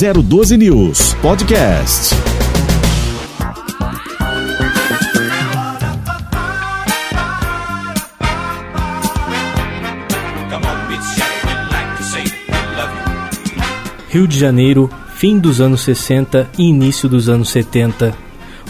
012 0.00 0.56
News 0.56 1.12
Podcast. 1.20 2.14
Rio 14.08 14.26
de 14.26 14.38
Janeiro, 14.38 14.88
fim 15.16 15.38
dos 15.38 15.60
anos 15.60 15.82
60 15.82 16.48
e 16.56 16.62
início 16.62 17.06
dos 17.06 17.28
anos 17.28 17.50
70. 17.50 18.14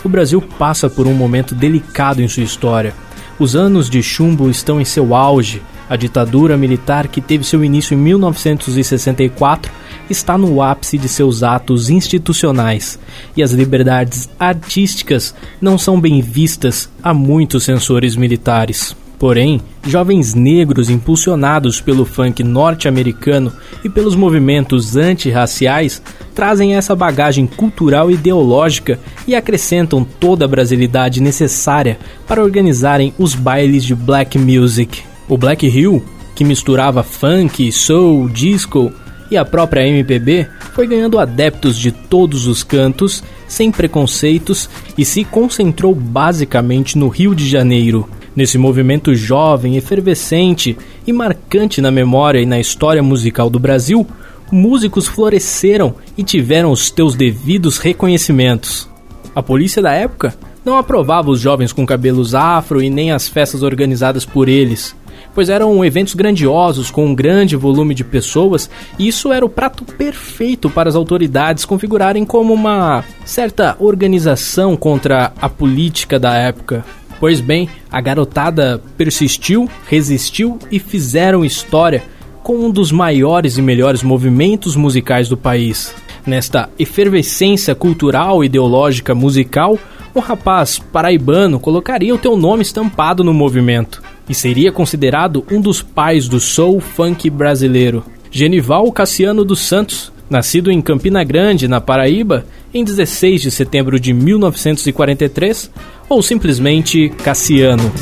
O 0.02 0.08
Brasil 0.08 0.42
passa 0.42 0.90
por 0.90 1.06
um 1.06 1.14
momento 1.14 1.54
delicado 1.54 2.20
em 2.20 2.26
sua 2.26 2.42
história. 2.42 2.92
Os 3.38 3.54
anos 3.54 3.88
de 3.88 4.02
chumbo 4.02 4.50
estão 4.50 4.80
em 4.80 4.84
seu 4.84 5.14
auge. 5.14 5.62
A 5.88 5.94
ditadura 5.94 6.56
militar, 6.56 7.06
que 7.06 7.20
teve 7.20 7.44
seu 7.44 7.62
início 7.62 7.94
em 7.94 7.98
1964, 7.98 9.70
está 10.10 10.36
no 10.36 10.60
ápice 10.60 10.98
de 10.98 11.08
seus 11.08 11.42
atos 11.42 11.88
institucionais, 11.88 12.98
e 13.36 13.42
as 13.42 13.52
liberdades 13.52 14.28
artísticas 14.38 15.34
não 15.60 15.78
são 15.78 16.00
bem 16.00 16.20
vistas 16.20 16.90
a 17.02 17.14
muitos 17.14 17.64
censores 17.64 18.16
militares. 18.16 18.96
Porém, 19.20 19.60
jovens 19.86 20.34
negros 20.34 20.88
impulsionados 20.88 21.78
pelo 21.78 22.06
funk 22.06 22.42
norte-americano 22.42 23.52
e 23.84 23.88
pelos 23.88 24.16
movimentos 24.16 24.96
antirraciais 24.96 26.00
trazem 26.34 26.74
essa 26.74 26.96
bagagem 26.96 27.46
cultural 27.46 28.10
e 28.10 28.14
ideológica 28.14 28.98
e 29.26 29.34
acrescentam 29.34 30.06
toda 30.18 30.46
a 30.46 30.48
brasilidade 30.48 31.20
necessária 31.20 31.98
para 32.26 32.42
organizarem 32.42 33.12
os 33.18 33.34
bailes 33.34 33.84
de 33.84 33.94
black 33.94 34.38
music. 34.38 35.02
O 35.28 35.36
Black 35.36 35.66
Hill, 35.66 36.02
que 36.34 36.42
misturava 36.42 37.02
funk, 37.02 37.70
soul, 37.70 38.26
disco 38.26 38.90
e 39.30 39.36
a 39.36 39.44
própria 39.44 39.86
MPB, 39.86 40.48
foi 40.74 40.86
ganhando 40.86 41.18
adeptos 41.18 41.76
de 41.76 41.92
todos 41.92 42.46
os 42.46 42.62
cantos, 42.62 43.22
sem 43.46 43.70
preconceitos 43.70 44.68
e 44.96 45.04
se 45.04 45.24
concentrou 45.24 45.94
basicamente 45.94 46.98
no 46.98 47.08
Rio 47.08 47.34
de 47.34 47.48
Janeiro 47.48 48.08
Nesse 48.34 48.56
movimento 48.56 49.14
jovem, 49.14 49.76
efervescente 49.76 50.76
e 51.06 51.12
marcante 51.12 51.80
na 51.80 51.90
memória 51.90 52.40
e 52.40 52.46
na 52.46 52.60
história 52.60 53.02
musical 53.02 53.50
do 53.50 53.58
Brasil, 53.58 54.06
músicos 54.52 55.08
floresceram 55.08 55.94
e 56.16 56.22
tiveram 56.22 56.70
os 56.70 56.90
teus 56.90 57.16
devidos 57.16 57.78
reconhecimentos. 57.78 58.88
A 59.34 59.42
polícia 59.42 59.82
da 59.82 59.92
época 59.92 60.34
não 60.64 60.76
aprovava 60.76 61.30
os 61.30 61.40
jovens 61.40 61.72
com 61.72 61.84
cabelos 61.84 62.34
afro 62.34 62.82
e 62.82 62.88
nem 62.88 63.10
as 63.10 63.28
festas 63.28 63.62
organizadas 63.62 64.24
por 64.24 64.48
eles, 64.48 64.94
pois 65.34 65.48
eram 65.48 65.84
eventos 65.84 66.14
grandiosos 66.14 66.90
com 66.90 67.06
um 67.06 67.14
grande 67.14 67.56
volume 67.56 67.94
de 67.94 68.04
pessoas 68.04 68.70
e 68.98 69.08
isso 69.08 69.32
era 69.32 69.44
o 69.44 69.48
prato 69.48 69.84
perfeito 69.84 70.68
para 70.68 70.88
as 70.88 70.96
autoridades 70.96 71.64
configurarem 71.64 72.24
como 72.24 72.52
uma 72.52 73.04
certa 73.24 73.76
organização 73.78 74.76
contra 74.76 75.32
a 75.40 75.48
política 75.48 76.18
da 76.18 76.36
época. 76.36 76.84
Pois 77.18 77.40
bem, 77.40 77.68
a 77.90 78.00
garotada 78.00 78.82
persistiu, 78.96 79.68
resistiu 79.86 80.58
e 80.70 80.78
fizeram 80.78 81.44
história 81.44 82.02
com 82.42 82.54
um 82.54 82.70
dos 82.70 82.90
maiores 82.90 83.58
e 83.58 83.62
melhores 83.62 84.02
movimentos 84.02 84.74
musicais 84.74 85.28
do 85.28 85.36
país. 85.36 85.94
Nesta 86.26 86.70
efervescência 86.78 87.74
cultural, 87.74 88.42
ideológica, 88.42 89.14
musical, 89.14 89.78
um 90.14 90.20
rapaz 90.20 90.78
paraibano 90.78 91.60
colocaria 91.60 92.14
o 92.14 92.18
teu 92.18 92.36
nome 92.36 92.62
estampado 92.62 93.22
no 93.22 93.34
movimento 93.34 94.02
e 94.30 94.34
seria 94.34 94.70
considerado 94.70 95.44
um 95.50 95.60
dos 95.60 95.82
pais 95.82 96.28
do 96.28 96.38
soul 96.38 96.78
funk 96.78 97.28
brasileiro. 97.28 98.04
Genival 98.30 98.90
Cassiano 98.92 99.44
dos 99.44 99.58
Santos, 99.58 100.12
nascido 100.30 100.70
em 100.70 100.80
Campina 100.80 101.24
Grande, 101.24 101.66
na 101.66 101.80
Paraíba, 101.80 102.46
em 102.72 102.84
16 102.84 103.42
de 103.42 103.50
setembro 103.50 103.98
de 103.98 104.12
1943, 104.12 105.68
ou 106.08 106.22
simplesmente 106.22 107.08
Cassiano. 107.24 107.92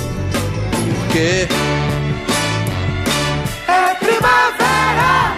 Porque 1.01 1.49
é 3.67 3.95
primavera, 3.95 5.35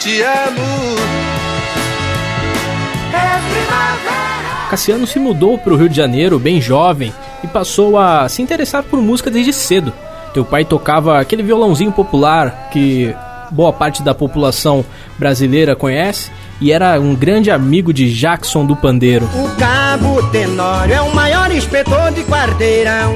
te 0.00 0.20
amo. 0.20 1.03
Cassiano 4.74 5.06
se 5.06 5.20
mudou 5.20 5.56
para 5.56 5.72
o 5.72 5.76
Rio 5.76 5.88
de 5.88 5.94
Janeiro 5.94 6.36
bem 6.36 6.60
jovem 6.60 7.14
e 7.44 7.46
passou 7.46 7.96
a 7.96 8.28
se 8.28 8.42
interessar 8.42 8.82
por 8.82 9.00
música 9.00 9.30
desde 9.30 9.52
cedo. 9.52 9.92
Teu 10.32 10.44
pai 10.44 10.64
tocava 10.64 11.20
aquele 11.20 11.44
violãozinho 11.44 11.92
popular 11.92 12.70
que 12.72 13.14
boa 13.52 13.72
parte 13.72 14.02
da 14.02 14.12
população 14.12 14.84
brasileira 15.16 15.76
conhece 15.76 16.28
e 16.60 16.72
era 16.72 17.00
um 17.00 17.14
grande 17.14 17.52
amigo 17.52 17.92
de 17.92 18.12
Jackson 18.12 18.66
do 18.66 18.74
Pandeiro. 18.74 19.26
O 19.26 19.48
Cabo 19.56 20.20
Tenório 20.30 20.92
é 20.92 21.00
o 21.00 21.14
maior 21.14 21.52
inspetor 21.52 22.10
de 22.10 22.24
quarteirão. 22.24 23.14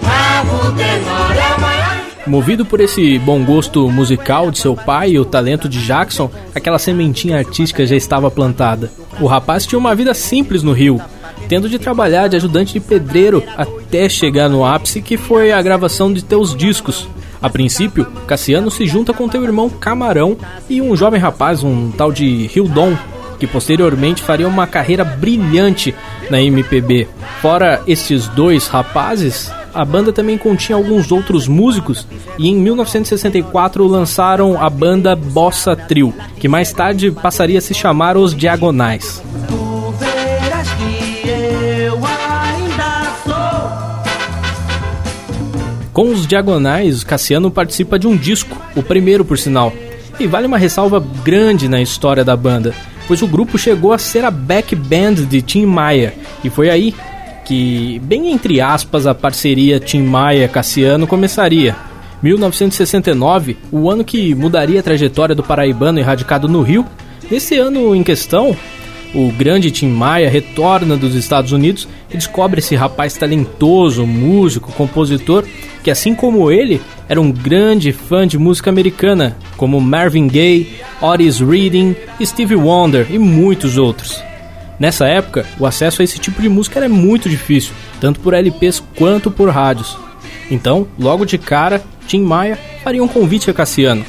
Cabo 0.00 0.70
Tenório 0.76 1.40
é 1.40 1.56
o 1.56 1.60
maior 1.60 2.02
Movido 2.24 2.64
por 2.64 2.80
esse 2.80 3.18
bom 3.18 3.44
gosto 3.44 3.90
musical 3.90 4.52
de 4.52 4.60
seu 4.60 4.76
pai 4.76 5.10
e 5.10 5.18
o 5.18 5.24
talento 5.24 5.68
de 5.68 5.84
Jackson, 5.84 6.30
aquela 6.54 6.78
sementinha 6.78 7.36
artística 7.36 7.84
já 7.84 7.96
estava 7.96 8.30
plantada. 8.30 8.92
O 9.20 9.26
rapaz 9.26 9.66
tinha 9.66 9.78
uma 9.78 9.94
vida 9.94 10.14
simples 10.14 10.62
no 10.62 10.72
Rio, 10.72 11.00
tendo 11.48 11.68
de 11.68 11.78
trabalhar 11.78 12.28
de 12.28 12.36
ajudante 12.36 12.72
de 12.72 12.80
pedreiro 12.80 13.42
até 13.56 14.08
chegar 14.08 14.48
no 14.48 14.64
ápice 14.64 15.02
que 15.02 15.16
foi 15.16 15.52
a 15.52 15.62
gravação 15.62 16.12
de 16.12 16.24
teus 16.24 16.56
discos, 16.56 17.08
a 17.42 17.50
princípio, 17.50 18.06
Cassiano 18.26 18.70
se 18.70 18.86
junta 18.86 19.12
com 19.12 19.28
teu 19.28 19.42
irmão 19.42 19.68
Camarão 19.68 20.36
e 20.70 20.80
um 20.80 20.96
jovem 20.96 21.20
rapaz, 21.20 21.64
um 21.64 21.90
tal 21.90 22.12
de 22.12 22.48
Hildon, 22.54 22.96
que 23.40 23.48
posteriormente 23.48 24.22
faria 24.22 24.46
uma 24.46 24.64
carreira 24.64 25.04
brilhante 25.04 25.92
na 26.30 26.40
MPB. 26.40 27.08
Fora 27.40 27.82
esses 27.88 28.28
dois 28.28 28.68
rapazes, 28.68 29.50
a 29.74 29.84
banda 29.84 30.12
também 30.12 30.36
continha 30.36 30.76
alguns 30.76 31.10
outros 31.10 31.48
músicos 31.48 32.06
e 32.38 32.48
em 32.48 32.56
1964 32.56 33.86
lançaram 33.86 34.62
a 34.62 34.68
banda 34.68 35.16
Bossa 35.16 35.74
Trio, 35.74 36.12
que 36.38 36.48
mais 36.48 36.72
tarde 36.72 37.10
passaria 37.10 37.58
a 37.58 37.62
se 37.62 37.74
chamar 37.74 38.16
Os 38.16 38.34
Diagonais. 38.34 39.22
Com 45.92 46.10
os 46.10 46.26
Diagonais, 46.26 47.04
Cassiano 47.04 47.50
participa 47.50 47.98
de 47.98 48.06
um 48.06 48.16
disco, 48.16 48.56
o 48.74 48.82
primeiro 48.82 49.24
por 49.24 49.38
sinal. 49.38 49.72
E 50.18 50.26
vale 50.26 50.46
uma 50.46 50.56
ressalva 50.56 51.04
grande 51.22 51.68
na 51.68 51.82
história 51.82 52.24
da 52.24 52.34
banda, 52.34 52.74
pois 53.06 53.20
o 53.20 53.26
grupo 53.26 53.58
chegou 53.58 53.92
a 53.92 53.98
ser 53.98 54.24
a 54.24 54.30
back 54.30 54.74
band 54.74 55.14
de 55.14 55.42
Tim 55.42 55.66
Maia, 55.66 56.14
e 56.42 56.48
foi 56.48 56.70
aí 56.70 56.94
que, 57.44 58.00
bem 58.04 58.32
entre 58.32 58.60
aspas, 58.60 59.06
a 59.06 59.14
parceria 59.14 59.80
Tim 59.80 60.02
Maia-Cassiano 60.02 61.06
começaria. 61.06 61.76
1969, 62.22 63.56
o 63.70 63.90
ano 63.90 64.04
que 64.04 64.34
mudaria 64.34 64.80
a 64.80 64.82
trajetória 64.82 65.34
do 65.34 65.42
paraibano 65.42 65.98
erradicado 65.98 66.48
no 66.48 66.62
Rio. 66.62 66.86
Nesse 67.28 67.56
ano 67.58 67.94
em 67.96 68.02
questão, 68.02 68.56
o 69.14 69.30
grande 69.32 69.70
Tim 69.70 69.88
Maia 69.88 70.30
retorna 70.30 70.96
dos 70.96 71.14
Estados 71.14 71.52
Unidos 71.52 71.88
e 72.10 72.16
descobre 72.16 72.60
esse 72.60 72.76
rapaz 72.76 73.14
talentoso, 73.14 74.06
músico, 74.06 74.72
compositor, 74.72 75.44
que 75.82 75.90
assim 75.90 76.14
como 76.14 76.50
ele, 76.50 76.80
era 77.08 77.20
um 77.20 77.30
grande 77.30 77.92
fã 77.92 78.26
de 78.26 78.38
música 78.38 78.70
americana, 78.70 79.36
como 79.56 79.80
Marvin 79.80 80.28
Gaye, 80.28 80.68
Otis 81.00 81.40
Reading, 81.40 81.96
Stevie 82.22 82.56
Wonder 82.56 83.06
e 83.10 83.18
muitos 83.18 83.76
outros. 83.76 84.22
Nessa 84.82 85.06
época, 85.06 85.46
o 85.60 85.64
acesso 85.64 86.02
a 86.02 86.04
esse 86.04 86.18
tipo 86.18 86.42
de 86.42 86.48
música 86.48 86.80
era 86.80 86.88
muito 86.88 87.30
difícil, 87.30 87.72
tanto 88.00 88.18
por 88.18 88.34
LPs 88.34 88.82
quanto 88.96 89.30
por 89.30 89.48
rádios. 89.48 89.96
Então, 90.50 90.88
logo 90.98 91.24
de 91.24 91.38
cara, 91.38 91.80
Tim 92.08 92.22
Maia 92.22 92.58
faria 92.82 93.00
um 93.00 93.06
convite 93.06 93.48
a 93.48 93.54
Cassiano. 93.54 94.04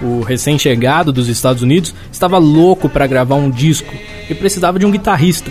O 0.00 0.20
recém-chegado 0.20 1.12
dos 1.12 1.26
Estados 1.26 1.60
Unidos 1.60 1.92
estava 2.12 2.38
louco 2.38 2.88
para 2.88 3.08
gravar 3.08 3.34
um 3.34 3.50
disco 3.50 3.92
e 4.30 4.32
precisava 4.32 4.78
de 4.78 4.86
um 4.86 4.92
guitarrista. 4.92 5.50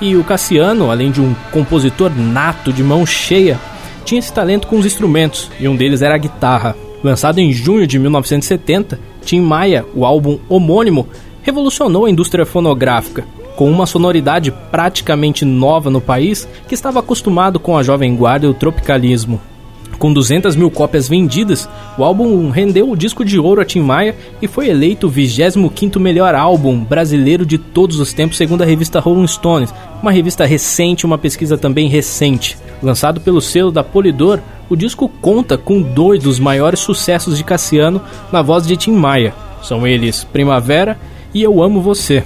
E 0.00 0.16
o 0.16 0.24
Cassiano, 0.24 0.90
além 0.90 1.10
de 1.10 1.20
um 1.20 1.34
compositor 1.52 2.10
nato 2.10 2.72
de 2.72 2.82
mão 2.82 3.04
cheia, 3.04 3.60
tinha 4.06 4.18
esse 4.18 4.32
talento 4.32 4.66
com 4.66 4.78
os 4.78 4.86
instrumentos, 4.86 5.50
e 5.60 5.68
um 5.68 5.76
deles 5.76 6.00
era 6.00 6.14
a 6.14 6.18
guitarra. 6.18 6.74
Lançado 7.04 7.38
em 7.38 7.52
junho 7.52 7.86
de 7.86 7.98
1970, 7.98 8.98
Tim 9.26 9.42
Maia, 9.42 9.84
o 9.94 10.06
álbum 10.06 10.38
homônimo, 10.48 11.06
revolucionou 11.42 12.06
a 12.06 12.10
indústria 12.10 12.46
fonográfica, 12.46 13.24
com 13.56 13.70
uma 13.70 13.86
sonoridade 13.86 14.52
praticamente 14.70 15.44
nova 15.44 15.90
no 15.90 16.00
país 16.00 16.46
que 16.68 16.74
estava 16.74 17.00
acostumado 17.00 17.58
com 17.58 17.76
a 17.76 17.82
jovem 17.82 18.14
guarda 18.14 18.46
e 18.46 18.48
o 18.48 18.54
tropicalismo. 18.54 19.40
Com 19.98 20.12
200 20.12 20.54
mil 20.56 20.70
cópias 20.70 21.08
vendidas, 21.08 21.66
o 21.96 22.04
álbum 22.04 22.50
rendeu 22.50 22.90
o 22.90 22.96
disco 22.96 23.24
de 23.24 23.38
ouro 23.38 23.62
a 23.62 23.64
Tim 23.64 23.80
Maia 23.80 24.14
e 24.42 24.46
foi 24.46 24.68
eleito 24.68 25.06
o 25.06 25.10
25º 25.10 25.98
melhor 25.98 26.34
álbum 26.34 26.84
brasileiro 26.84 27.46
de 27.46 27.56
todos 27.56 27.98
os 27.98 28.12
tempos, 28.12 28.36
segundo 28.36 28.62
a 28.62 28.66
revista 28.66 29.00
Rolling 29.00 29.26
Stones, 29.26 29.72
uma 30.02 30.12
revista 30.12 30.44
recente, 30.44 31.06
uma 31.06 31.16
pesquisa 31.16 31.56
também 31.56 31.88
recente. 31.88 32.58
Lançado 32.82 33.22
pelo 33.22 33.40
selo 33.40 33.72
da 33.72 33.82
Polydor, 33.82 34.40
o 34.68 34.76
disco 34.76 35.08
conta 35.08 35.56
com 35.56 35.80
dois 35.80 36.22
dos 36.22 36.38
maiores 36.38 36.80
sucessos 36.80 37.38
de 37.38 37.44
Cassiano 37.44 38.02
na 38.30 38.42
voz 38.42 38.66
de 38.66 38.76
Tim 38.76 38.92
Maia. 38.92 39.32
São 39.62 39.86
eles 39.86 40.24
Primavera 40.24 40.98
e 41.32 41.42
Eu 41.42 41.62
Amo 41.62 41.80
Você. 41.80 42.22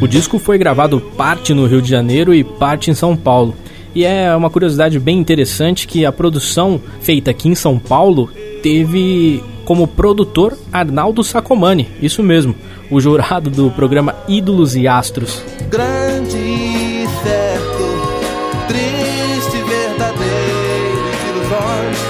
O 0.00 0.06
disco 0.06 0.38
foi 0.38 0.56
gravado 0.56 1.00
parte 1.00 1.52
no 1.52 1.66
Rio 1.66 1.82
de 1.82 1.90
Janeiro 1.90 2.32
e 2.32 2.44
parte 2.44 2.88
em 2.88 2.94
São 2.94 3.16
Paulo. 3.16 3.56
E 3.92 4.04
é 4.04 4.34
uma 4.34 4.48
curiosidade 4.48 4.96
bem 5.00 5.18
interessante 5.18 5.88
que 5.88 6.06
a 6.06 6.12
produção 6.12 6.80
feita 7.00 7.32
aqui 7.32 7.48
em 7.48 7.54
São 7.56 7.80
Paulo 7.80 8.30
teve 8.62 9.42
como 9.64 9.88
produtor 9.88 10.56
Arnaldo 10.72 11.24
Sacomani, 11.24 11.88
isso 12.00 12.22
mesmo, 12.22 12.54
o 12.90 13.00
jurado 13.00 13.50
do 13.50 13.72
programa 13.72 14.14
Ídolos 14.28 14.76
e 14.76 14.86
Astros. 14.86 15.42
Grande 15.68 16.36
e 16.36 17.04
certo, 17.24 18.68
triste, 18.68 19.56
verdadeiro, 19.64 21.08
ilusões. 21.28 22.08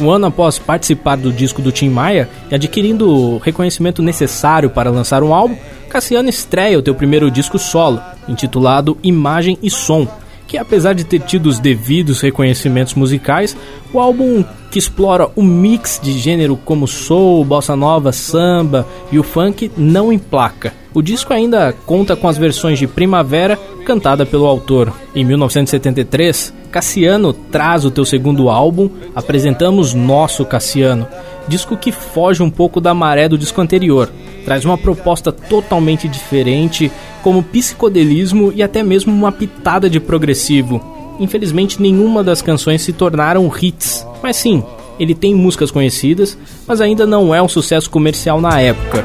Um 0.00 0.10
ano 0.10 0.26
após 0.26 0.58
participar 0.58 1.16
do 1.16 1.30
disco 1.30 1.60
do 1.60 1.70
Tim 1.70 1.90
Maia 1.90 2.28
e 2.50 2.54
adquirindo 2.54 3.08
o 3.08 3.38
reconhecimento 3.38 4.02
necessário 4.02 4.70
para 4.70 4.90
lançar 4.90 5.22
um 5.22 5.34
álbum, 5.34 5.56
Cassiano 5.96 6.28
estreia 6.28 6.78
o 6.78 6.82
teu 6.82 6.94
primeiro 6.94 7.30
disco 7.30 7.58
solo, 7.58 8.02
intitulado 8.28 8.98
Imagem 9.02 9.56
e 9.62 9.70
Som, 9.70 10.06
que 10.46 10.58
apesar 10.58 10.92
de 10.92 11.04
ter 11.04 11.20
tido 11.20 11.46
os 11.46 11.58
devidos 11.58 12.20
reconhecimentos 12.20 12.92
musicais, 12.92 13.56
o 13.94 13.98
álbum 13.98 14.44
que 14.70 14.78
explora 14.78 15.30
o 15.34 15.42
mix 15.42 15.98
de 16.02 16.12
gênero 16.18 16.54
como 16.54 16.86
soul, 16.86 17.42
bossa 17.46 17.74
nova, 17.74 18.12
samba 18.12 18.86
e 19.10 19.18
o 19.18 19.22
funk 19.22 19.72
não 19.74 20.12
emplaca. 20.12 20.74
O 20.92 21.00
disco 21.00 21.32
ainda 21.32 21.72
conta 21.86 22.14
com 22.14 22.28
as 22.28 22.36
versões 22.36 22.78
de 22.78 22.86
Primavera 22.86 23.58
cantada 23.86 24.26
pelo 24.26 24.44
autor. 24.44 24.92
Em 25.14 25.24
1973, 25.24 26.52
Cassiano 26.70 27.32
traz 27.32 27.86
o 27.86 27.90
teu 27.90 28.04
segundo 28.04 28.50
álbum, 28.50 28.90
apresentamos 29.14 29.94
Nosso 29.94 30.44
Cassiano, 30.44 31.08
disco 31.48 31.74
que 31.74 31.90
foge 31.90 32.42
um 32.42 32.50
pouco 32.50 32.82
da 32.82 32.92
maré 32.92 33.30
do 33.30 33.38
disco 33.38 33.62
anterior. 33.62 34.10
Traz 34.46 34.64
uma 34.64 34.78
proposta 34.78 35.32
totalmente 35.32 36.06
diferente, 36.06 36.90
como 37.20 37.42
psicodelismo 37.42 38.52
e 38.54 38.62
até 38.62 38.80
mesmo 38.80 39.12
uma 39.12 39.32
pitada 39.32 39.90
de 39.90 39.98
progressivo. 39.98 40.80
Infelizmente, 41.18 41.82
nenhuma 41.82 42.22
das 42.22 42.40
canções 42.40 42.80
se 42.82 42.92
tornaram 42.92 43.52
hits, 43.60 44.06
mas 44.22 44.36
sim, 44.36 44.62
ele 45.00 45.16
tem 45.16 45.34
músicas 45.34 45.72
conhecidas, 45.72 46.38
mas 46.64 46.80
ainda 46.80 47.04
não 47.04 47.34
é 47.34 47.42
um 47.42 47.48
sucesso 47.48 47.90
comercial 47.90 48.40
na 48.40 48.60
época. 48.60 49.04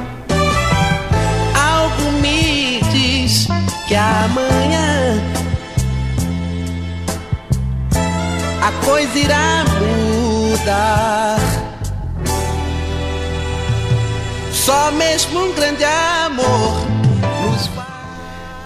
Algo 1.55 2.11
me 2.21 2.79
diz 2.91 3.47
que 3.87 3.95
amanhã 3.95 5.19
a 8.61 8.71
coisa 8.85 9.17
irá 9.17 9.65
mudar. 10.51 11.60
Só 14.61 14.91
mesmo 14.91 15.43
um 15.43 15.53
grande 15.55 15.83
amor 15.83 16.85
nos. 17.41 17.67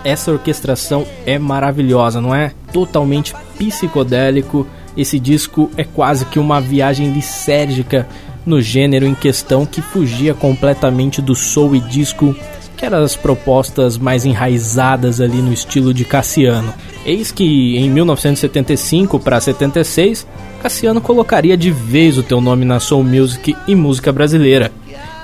Essa 0.03 0.29
orquestração 0.29 1.07
é 1.25 1.39
maravilhosa, 1.39 2.19
não 2.19 2.35
é? 2.35 2.51
Totalmente 2.73 3.33
psicodélico. 3.57 4.67
Esse 4.97 5.17
disco 5.17 5.71
é 5.77 5.85
quase 5.85 6.25
que 6.25 6.37
uma 6.37 6.59
viagem 6.59 7.13
lisérgica 7.13 8.05
no 8.45 8.61
gênero 8.61 9.05
em 9.05 9.15
questão 9.15 9.65
que 9.65 9.81
fugia 9.81 10.33
completamente 10.33 11.21
do 11.21 11.33
soul 11.33 11.77
e 11.77 11.79
disco, 11.79 12.35
que 12.75 12.85
eram 12.85 13.01
as 13.01 13.15
propostas 13.15 13.97
mais 13.97 14.25
enraizadas 14.25 15.21
ali 15.21 15.37
no 15.37 15.53
estilo 15.53 15.93
de 15.93 16.03
Cassiano. 16.03 16.73
Eis 17.05 17.31
que 17.31 17.77
em 17.77 17.89
1975 17.89 19.17
para 19.17 19.39
76, 19.39 20.27
Cassiano 20.61 20.99
colocaria 20.99 21.55
de 21.55 21.71
vez 21.71 22.17
o 22.17 22.23
teu 22.23 22.41
nome 22.41 22.65
na 22.65 22.81
soul 22.81 23.01
music 23.01 23.55
e 23.65 23.73
música 23.73 24.11
brasileira. 24.11 24.73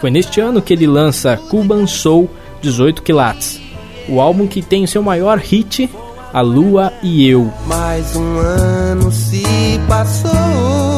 Foi 0.01 0.09
neste 0.09 0.41
ano 0.41 0.63
que 0.63 0.73
ele 0.73 0.87
lança 0.87 1.37
Cuban 1.37 1.85
Soul 1.85 2.27
18 2.59 3.03
Quilates, 3.03 3.61
o 4.09 4.19
álbum 4.19 4.47
que 4.47 4.59
tem 4.59 4.87
seu 4.87 5.03
maior 5.03 5.37
hit, 5.37 5.87
A 6.33 6.41
Lua 6.41 6.91
e 7.03 7.29
Eu. 7.29 7.53
Mais 7.67 8.15
um 8.15 8.39
ano 8.39 9.11
se 9.11 9.43
passou 9.87 10.90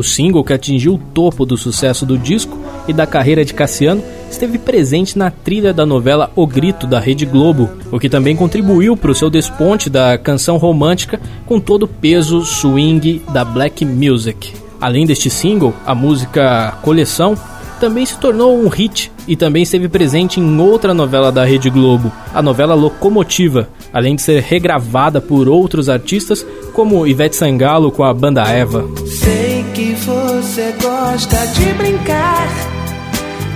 O 0.00 0.02
single 0.02 0.42
que 0.42 0.54
atingiu 0.54 0.94
o 0.94 0.98
topo 0.98 1.44
do 1.44 1.58
sucesso 1.58 2.06
do 2.06 2.16
disco 2.16 2.58
e 2.88 2.92
da 2.92 3.06
carreira 3.06 3.44
de 3.44 3.52
Cassiano 3.52 4.02
esteve 4.30 4.56
presente 4.56 5.18
na 5.18 5.30
trilha 5.30 5.74
da 5.74 5.84
novela 5.84 6.32
O 6.34 6.46
Grito 6.46 6.86
da 6.86 6.98
Rede 6.98 7.26
Globo, 7.26 7.68
o 7.92 8.00
que 8.00 8.08
também 8.08 8.34
contribuiu 8.34 8.96
para 8.96 9.10
o 9.10 9.14
seu 9.14 9.28
desponte 9.28 9.90
da 9.90 10.16
canção 10.16 10.56
romântica 10.56 11.20
com 11.44 11.60
todo 11.60 11.82
o 11.82 11.86
peso 11.88 12.40
swing 12.46 13.20
da 13.30 13.44
black 13.44 13.84
music. 13.84 14.54
Além 14.80 15.04
deste 15.04 15.28
single, 15.28 15.74
a 15.84 15.94
música 15.94 16.78
Coleção 16.80 17.36
também 17.78 18.06
se 18.06 18.18
tornou 18.18 18.58
um 18.58 18.68
hit 18.68 19.12
e 19.28 19.36
também 19.36 19.64
esteve 19.64 19.86
presente 19.86 20.40
em 20.40 20.60
outra 20.60 20.94
novela 20.94 21.30
da 21.30 21.44
Rede 21.44 21.68
Globo, 21.68 22.10
a 22.32 22.40
novela 22.40 22.74
Locomotiva, 22.74 23.68
além 23.92 24.16
de 24.16 24.22
ser 24.22 24.40
regravada 24.40 25.20
por 25.20 25.46
outros 25.46 25.90
artistas 25.90 26.46
como 26.72 27.06
Ivete 27.06 27.36
Sangalo 27.36 27.90
com 27.90 28.02
a 28.02 28.14
banda 28.14 28.42
Eva. 28.44 28.88
Sei 29.06 29.49
que 29.74 29.94
você 29.94 30.74
gosta 30.80 31.36
de 31.48 31.72
brincar 31.74 32.48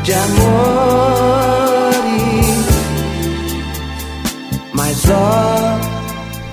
de 0.03 0.13
amor, 0.13 1.95
mas 4.73 5.05
ó. 5.11 5.79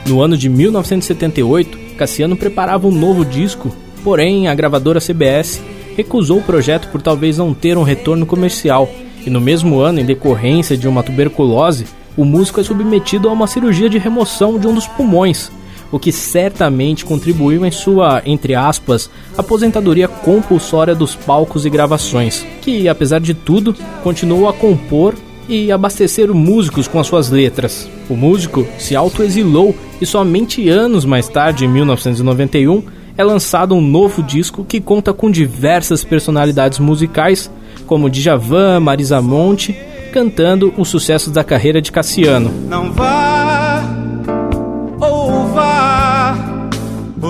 No 0.08 0.22
ano 0.22 0.38
de 0.38 0.48
1978, 0.50 1.96
Cassiano 1.98 2.36
preparava 2.36 2.88
um 2.88 2.92
novo 2.92 3.26
disco, 3.26 3.72
porém 4.04 4.48
a 4.48 4.56
gravadora 4.56 5.00
CBS 5.00 5.62
recusou 5.96 6.40
o 6.40 6.44
projeto 6.44 6.88
por 6.90 7.02
talvez 7.02 7.38
não 7.38 7.54
ter 7.54 7.78
um 7.78 7.84
retorno 7.84 8.26
comercial. 8.26 8.90
E 9.26 9.30
no 9.30 9.40
mesmo 9.40 9.80
ano, 9.80 10.00
em 10.00 10.06
decorrência 10.06 10.76
de 10.78 10.88
uma 10.88 11.04
tuberculose, 11.04 11.86
o 12.18 12.26
músico 12.26 12.60
é 12.60 12.64
submetido 12.64 13.30
a 13.30 13.32
uma 13.32 13.48
cirurgia 13.48 13.90
de 13.90 13.98
remoção 13.98 14.58
de 14.58 14.68
um 14.68 14.74
dos 14.74 14.88
pulmões, 14.88 15.52
o 15.92 16.00
que 16.00 16.12
certamente 16.12 17.06
contribuiu 17.06 17.66
em 17.66 17.72
sua, 17.72 18.22
entre 18.26 18.56
aspas, 18.56 19.10
aposentadoria 19.38 20.08
compulsória 20.08 20.96
dos 20.96 21.16
palcos 21.16 21.66
e 21.66 21.70
gravações, 21.70 22.46
que, 22.62 22.88
apesar 22.88 23.20
de 23.20 23.34
tudo, 23.34 23.76
continuou 24.04 24.48
a 24.48 24.54
compor 24.54 25.16
e 25.50 25.72
abastecer 25.72 26.34
músicos 26.34 26.88
com 26.88 27.00
as 27.00 27.08
suas 27.08 27.30
letras. 27.30 27.90
O 28.10 28.16
músico 28.16 28.66
se 28.78 28.96
autoexilou 28.96 29.76
e 30.00 30.06
somente 30.06 30.70
anos 30.70 31.04
mais 31.04 31.28
tarde, 31.28 31.66
em 31.66 31.68
1991, 31.68 32.84
é 33.18 33.24
lançado 33.24 33.76
um 33.76 33.82
novo 33.82 34.24
disco 34.24 34.64
que 34.64 34.80
conta 34.80 35.14
com 35.14 35.30
diversas 35.30 36.04
personalidades 36.04 36.80
musicais, 36.80 37.52
como 37.86 38.10
Djavan, 38.10 38.80
Marisa 38.80 39.22
Monte, 39.22 39.76
cantando 40.14 40.74
os 40.78 40.90
sucessos 40.90 41.32
da 41.34 41.44
carreira 41.44 41.82
de 41.82 41.92
Cassiano. 41.92 42.52
Não 42.68 42.92
vá 42.92 43.31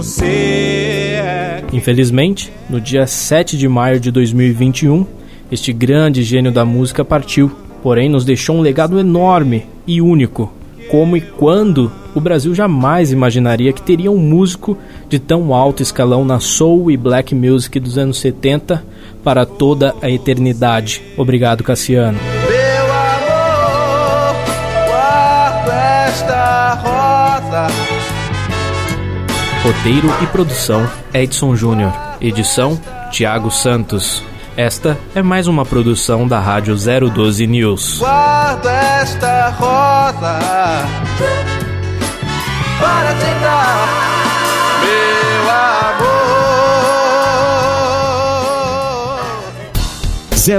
você 0.02 0.26
é. 0.26 1.64
Infelizmente, 1.72 2.52
no 2.68 2.82
dia 2.82 3.06
7 3.06 3.56
de 3.56 3.68
maio 3.68 4.00
de 4.00 4.10
2021, 4.10 5.06
este 5.52 5.72
grande 5.72 6.24
gênio 6.24 6.52
da 6.52 6.66
música 6.66 7.06
partiu, 7.06 7.52
porém 7.84 8.10
nos 8.10 8.26
deixou 8.26 8.56
um 8.56 8.62
legado 8.62 9.00
enorme 9.00 9.68
e 9.86 10.02
único. 10.02 10.52
Como 10.90 11.16
e 11.16 11.22
quando 11.22 11.92
o 12.16 12.20
Brasil 12.20 12.54
jamais 12.56 13.12
imaginaria 13.12 13.72
que 13.72 13.82
teria 13.82 14.12
um 14.12 14.18
músico 14.18 14.76
de 15.08 15.20
tão 15.20 15.54
alto 15.54 15.84
escalão 15.84 16.26
na 16.26 16.40
soul 16.40 16.90
e 16.90 16.98
black 16.98 17.36
music 17.36 17.80
dos 17.80 17.98
anos 17.98 18.18
70 18.18 18.84
para 19.24 19.46
toda 19.46 19.96
a 20.02 20.10
eternidade. 20.10 21.02
Obrigado, 21.16 21.64
Cassiano. 21.64 22.18
Roteiro 29.64 30.12
e 30.24 30.28
produção 30.28 30.90
Edson 31.14 31.56
Júnior. 31.56 31.94
Edição 32.20 32.82
Tiago 33.12 33.52
Santos. 33.52 34.24
Esta 34.58 34.98
é 35.14 35.22
mais 35.22 35.46
uma 35.48 35.64
produção 35.64 36.28
da 36.28 36.40
Rádio 36.40 36.76
012 36.76 37.46
News. 37.46 38.00
Guardo 38.00 38.68
esta 38.68 39.50
rosa 39.52 40.40
para 42.80 43.14
te 43.14 43.40
dar, 43.40 43.88
meu 44.82 45.50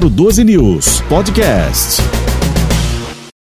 amor. 0.00 0.10
012 0.10 0.44
News 0.44 1.00
Podcast. 1.08 2.00